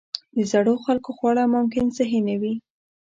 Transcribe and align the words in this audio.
د 0.35 0.37
زړو 0.51 0.73
خلکو 0.85 1.09
خواړه 1.17 1.43
ممکن 1.55 1.85
صحي 1.97 2.19
نه 2.27 2.35
وي. 2.41 2.53